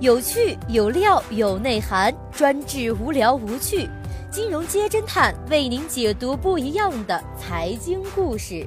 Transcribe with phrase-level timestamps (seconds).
[0.00, 3.90] 有趣有料有内涵，专治无聊无趣。
[4.30, 8.64] 金融街侦探为您解读不一样的财经故事。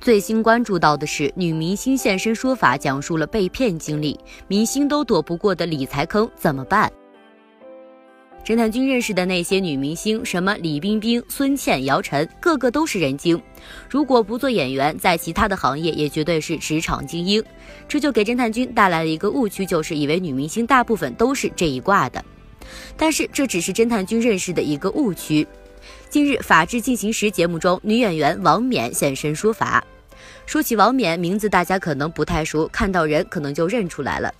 [0.00, 6.92] 最新关注到的是，女明星现身说法，讲述了被骗经历，明星都躲不过的理财坑怎么办？
[8.44, 13.40] 侦探君认识的那些女明星，什么李冰冰、孙茜、姚晨，个个都是人精。
[13.88, 17.40] 如果不做演员，在其他的行业也绝对是职场精英。
[17.86, 22.24] 这就给侦探君带来了一个误区，就是以为女明星大部分都是这一挂的。
[22.96, 25.46] 但是这只是侦探君认识的一个误区。
[26.10, 29.84] 近日，《法制进行时》节目中，女演员王冕现身说法。
[30.46, 34.34] 说起王冕，名字大家可能不太熟，看到人可能就认出来了。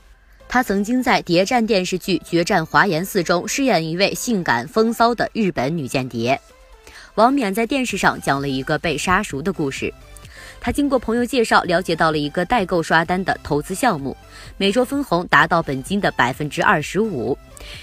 [0.52, 6.38] 她曾经在谍战电视剧《决战华严寺》中饰演一位性感风骚的日本女间谍。
[7.14, 9.90] 王冕在电视上讲了一个被杀熟的故事。
[10.60, 14.14] 他经过朋友介绍，了解到了一个代购刷单的投资项目，
[14.58, 17.34] 每周分红达到本金的百分之二十五，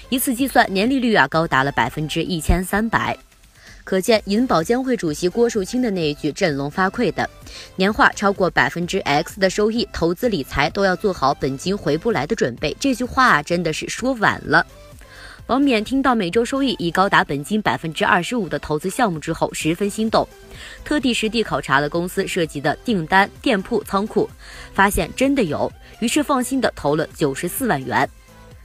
[0.08, 3.18] 一次计算年利率啊高达了百分之一千三百。
[3.84, 7.28] 可见银保监会主席郭树清的那一句振聋发聩的
[7.76, 14.64] “年化超过百分之 X 的收益，投资理财都要做好本金回不来的准备”，这句话真的是说晚了。
[15.46, 20.28] 王冕听到每周收益已高达本金百分之二十五的投资项目之后，十分心动，
[20.84, 24.30] 特地实地考察了公司涉及的订单、店铺、仓库，
[24.72, 28.08] 发现真的有，于是放心的投了九十四万元。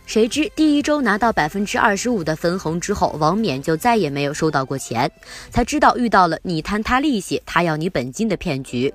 [0.05, 5.11] 谁知第一周拿到百分之二十五的分红之后，王冕就再也没有收到过钱，
[5.49, 8.93] 才知道遇到了你贪他利息，他要你本金的骗局。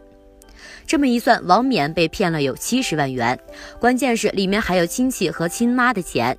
[0.86, 3.38] 这么一算，王冕被骗了有七十万元，
[3.80, 6.36] 关键是里面还有亲戚和亲妈的钱。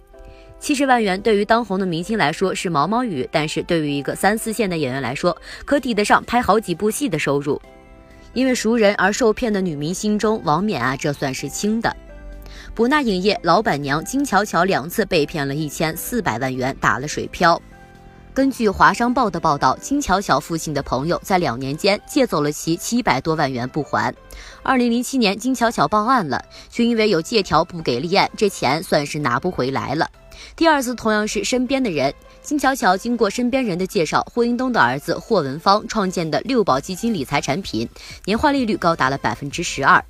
[0.60, 7.62] 七十万元对于当红的明星来说是毛毛雨，但是对于一个三四线的演员来说，可抵得上拍好几部戏的收入。
[8.34, 11.94] 因为熟人而受骗的女明星中，王冕啊，这算是轻的。
[12.74, 17.62] 博纳影业老板娘金巧巧两次被骗了一千四百万元，打了水漂。
[18.34, 24.16] 根据华商报的报道，金巧巧父亲的朋友在两年间借走了其七百多万元不还。
[24.64, 30.10] 二零零七年，金巧巧报案了，却因为有借条不给立案，这钱算是拿不回来了。
[30.56, 37.88] 第二次同样是身边的人，金巧巧经过身边人的介绍，霍英东的儿子霍文芳创建的六保基金理财产品，
[38.24, 40.02] 年化利率高达了百分之十二。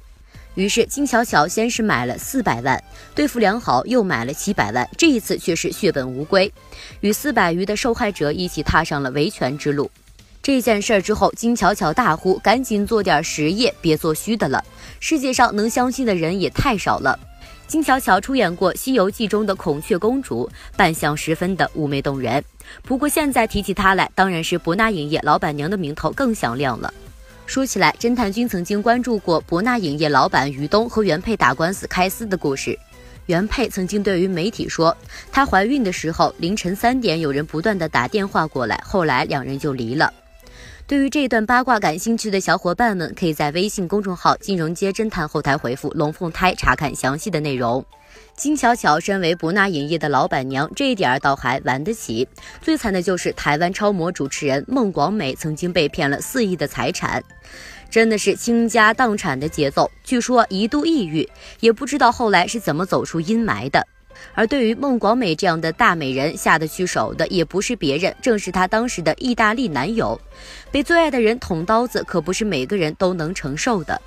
[0.55, 2.83] 于是金巧巧先是买了四百万，
[3.15, 6.51] 对付良好又买了七百万，这一次却是血本无归，
[6.99, 9.89] 与四百余的受害者一起踏上了维权之路。
[10.41, 14.63] 这件事儿之后，金巧巧大呼：“赶紧做点实业，别做虚的了！
[14.99, 17.17] 世界上能相信的人也太少了。”
[17.67, 22.43] 金巧巧出演过《西游记》中的孔雀公主，扮相十分的妩媚动人。
[22.81, 26.93] 不过现在提起她来，当然是博纳影业老板娘的名头更响亮了。
[27.51, 32.79] 说起来，侦探君曾经关注过博纳影业老板于东和原配打官司开撕的故事。
[33.25, 34.95] 原配曾经对于媒体说，
[35.33, 40.13] 她怀孕的时候凌晨三点有人不断的打电话过来，后来两人就离了。
[40.87, 47.83] 对于这段八卦感兴趣的小伙伴们，可以在微信公众号“金融街侦探”后台回复“龙凤胎”查看详细的内容。
[48.41, 52.27] 金巧巧身为博纳影业的老板娘，这一点儿倒还玩得起。
[52.59, 57.23] 最惨的就是台湾超模主持人孟广美曾经被骗了四亿的财产，
[57.87, 59.91] 真的是倾家荡产的节奏。
[60.03, 63.85] 据说一度抑郁，也不知道后来是怎么走出阴霾的。
[64.33, 70.19] 而对于孟广美这样的大美人，下得去手的也不是别人，正是她当时的意大利男友。
[70.71, 74.01] 被最爱的人捅刀子，可不是每个人都能承受的。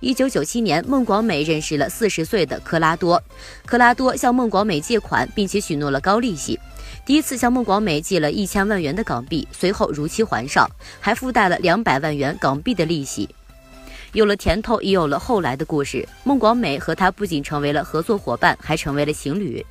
[0.00, 3.22] 一九九七年，孟广美认识了四十岁的克拉多，
[3.66, 6.58] 克拉多向孟广美借款，并且许诺了高利息。
[7.04, 10.66] 第一次向孟广美借了一千万元的港币，随后如期还上，
[11.00, 13.28] 还附带了两百万元港币的利息。
[14.12, 16.08] 有了甜头，也有了后来的故事。
[16.24, 19.64] 孟广美和他不仅成为了合作伙伴，还成为了情侣。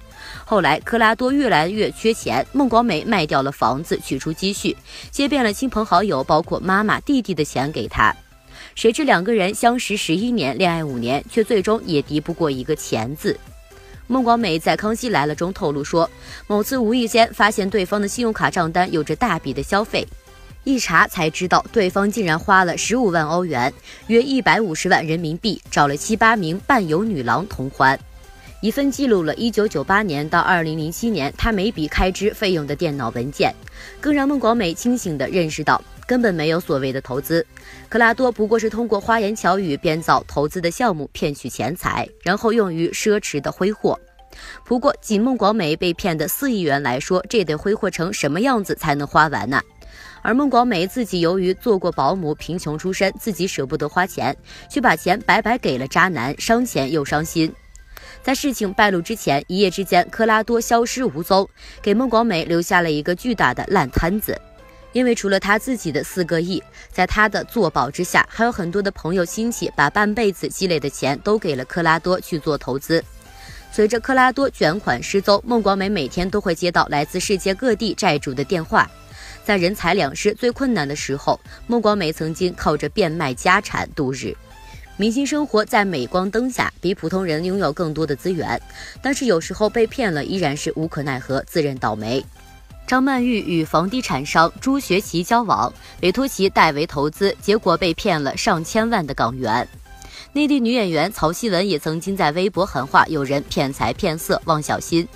[0.46, 4.78] 后来，克拉多越来越缺钱，孟广美卖掉了房子，取出积蓄，
[5.09, 8.16] 借遍了亲朋好友，包括妈妈、弟弟的钱给他。
[8.75, 13.38] 谁知两个人相识十一年，恋爱五年，却最终也敌不过一个钱字。
[14.08, 16.09] 孟广美在《康熙来了》中透露说，
[16.47, 20.08] 某次无意间发现对方的信用卡账单有着大笔的消费，
[20.64, 23.72] 一查才知道对方竟然花了十五万欧元，
[24.08, 27.99] 约一百五十万人民币，找了七八名伴游女郎同欢。
[28.61, 33.53] 一份记录了1998年到2007年他每笔开支费用的电脑文件，
[34.02, 35.82] 更让孟广美清醒地认识到。
[36.09, 37.46] 根本没有所谓的投资，
[37.88, 43.96] 克拉多不过是通过花言巧语编造投资的项目骗取钱财，然后用于奢侈的挥霍。
[44.66, 49.61] 不过，仅孟广美被骗的四亿元来说，这得挥霍成什么样子才能花完呢？
[50.23, 54.35] 而孟广美自己由于做过保姆，贫穷出身，自己舍不得花钱，
[54.67, 57.53] 却把钱白白给了渣男，伤钱又伤心。
[58.23, 61.47] 在事情败露之前，一夜之间，克拉多消失无踪，
[61.84, 64.35] 给孟广美留下了一个巨大的烂摊子。
[64.91, 73.03] 因为除了他自己的四个亿，在他的作保之下，还有很多的朋友亲戚把半辈子积累的钱都给了克拉多去做投资。
[73.72, 78.90] 随着克拉多卷款失踪，孟广美每天都会接到来自世界各地债主的电话。
[79.44, 84.36] 在人财两失最困难的时候，孟广美曾经靠着变卖家产度日。
[84.97, 88.59] 明星生活在镁光灯下，比普通人拥有更多的资源，
[89.02, 92.26] 但是有时候被骗了，依然是无可奈何，自认倒霉。
[92.90, 95.72] 张曼玉与房地产商朱学奇交往，
[96.02, 99.70] 委托其代为投资，结果被骗了上千万的港元。
[100.34, 105.08] 内地女演员曹希文也曾经在微博喊话有人骗财骗色，望小心。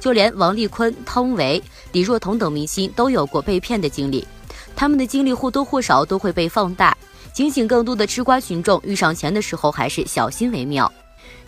[0.00, 4.26] 就连王丽坤、汤唯、李若彤等明星都有过被骗的经历，
[4.74, 6.96] 他们的经历或多或少都会被放大。
[7.34, 10.90] 警醒更多的吃瓜群众，遇上钱的时候还是小心为妙。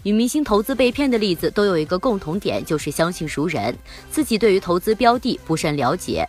[0.02, 3.76] 与明星投资被骗的例子都有一个共同点，就是相信熟人，
[4.10, 6.26] 自己对于投资标的不甚了解。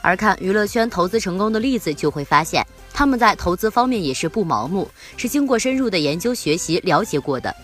[0.00, 7.54] 而看娱乐圈投资成功的例子，就会发现他们在投资方面也是不盲目，是经过深入的研究学习了解过的。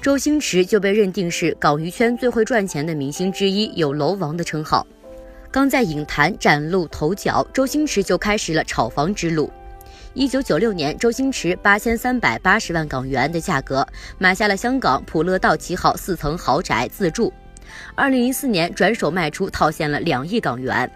[0.00, 4.86] 周星驰就被认定是港娱圈最会赚钱的明星之一，有“楼王”的称号。
[5.50, 9.50] 刚在影坛崭露头角，周星驰就开始了炒房之路。
[10.14, 13.84] 一九九六年，周星驰八千三百八十万港元的价格
[14.16, 17.32] 买下了香港普乐道七号四层豪宅自住。
[17.96, 20.88] 二零零四年转手卖出，套现了两亿港元。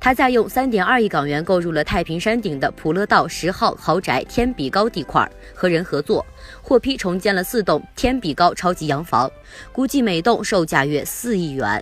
[0.00, 6.26] 他再用三点二亿港元购入了太平山顶的普乐道十号豪宅天比高地块，和人合作
[6.60, 9.30] 获批重建了四栋天比高超级洋房，
[9.72, 11.80] 估计每栋售价约四亿元。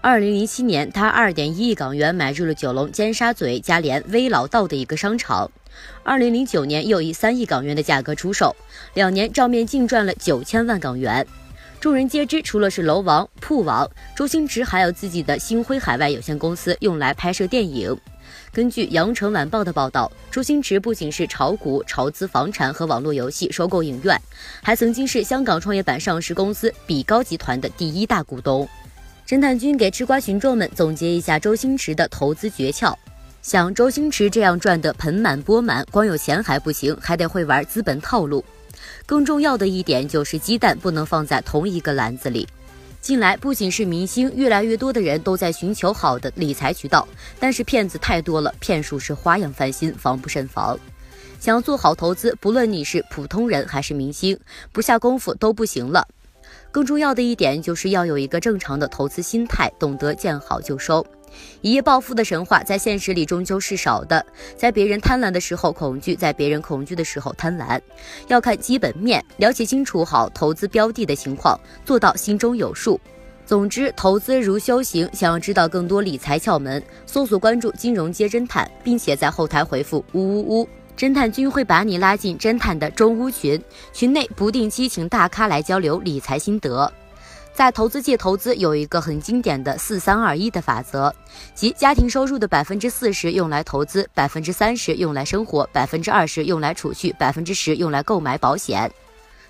[0.00, 5.50] 二零零七年，他二点一亿港元买入了九龙尖沙咀嘉联威老道的一个商场。
[6.02, 8.54] 二零零九年又以三亿港元的价格出售，
[8.94, 11.26] 两年账面净赚了九千万港元。
[11.80, 17.96] 众人皆知，除了是楼王、铺王，周星驰还有自己的星辉海外有限公司，用来拍摄电影。
[18.52, 24.20] 根据《羊城晚报》的报道，周星驰不仅是炒股、炒资房产和网络游戏、收购影院，
[24.62, 28.68] 还曾经是香港创业板上市公司比高集团的第一大股东。
[29.26, 32.94] 侦探君给吃瓜群众们总结一下周星驰的投资诀窍。
[33.42, 38.44] 像周星驰这样赚得盆满钵满，光有钱还不行，还得会玩资本套路。
[39.06, 42.46] 更重要的一点就是鸡蛋不能放在同一个篮子里。
[43.00, 47.08] 近来不仅是明星，越来越多的人都在寻求好的理财渠道，
[47.38, 50.78] 但是骗子太多了，骗术是花样翻新，防不胜防。
[51.40, 54.38] 想要做好投资，不论你是普通人还是明星，
[54.70, 56.06] 不下功夫都不行了。
[56.70, 61.04] 更重要的一点就是要有一个正常的投资心态，懂得见好就收。
[61.60, 64.24] 一夜暴富的神话在现实里终究是少的，
[64.56, 67.80] 在别人贪婪的时候恐惧，在别人恐惧的时候贪婪，
[68.28, 73.00] 要看基本面，了解清楚好投资标的的情况，做到心中有数。
[73.46, 83.60] 总之，投资如修行，想要知道更多理财窍门，搜索关注“金融街侦探”，并且在后台回复“呜呜呜”，侦探君会把你拉进侦探的中屋群，
[83.92, 86.92] 群内不定期请大咖来交流理财心得。
[87.52, 91.12] 在投资界，投资有一个很经典的“四三二一”的法则，
[91.54, 98.90] 即家庭收入的百分之四十用来投资，百分之三十用来生活，百分之二十用来储蓄，百分之十用来购买保险。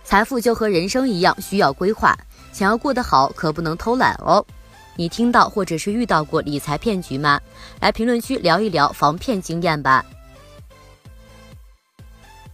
[0.02, 2.18] 财富就和人生一样，需要规划。
[2.52, 4.44] 想要过得好，可不能偷懒哦。
[4.96, 7.40] 你听到或者是遇到过理财骗局吗？
[7.80, 10.04] 来评论区聊一聊防骗经验吧。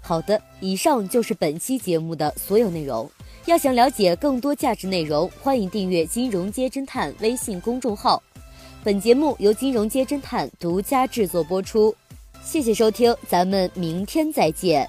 [0.03, 3.11] 好的，以上就是本期节目的所有内容。
[3.47, 8.21] 要想了解更多价值内容，欢迎订阅“金融街侦探”微信公众号。
[8.83, 11.95] 本节目由金融街侦探独家制作播出，
[12.43, 14.89] 谢谢收听，咱们明天再见。